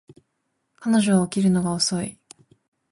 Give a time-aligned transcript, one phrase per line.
[0.79, 2.17] 彼女は起きるのが遅い